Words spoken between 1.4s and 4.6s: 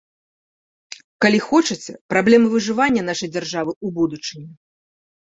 хочаце, праблемы выжывання нашай дзяржавы ў будучыні.